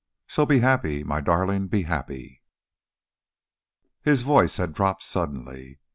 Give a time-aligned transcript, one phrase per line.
[0.27, 2.41] So be happy, my darling, be happy."
[4.01, 5.77] His voice had dropped suddenly.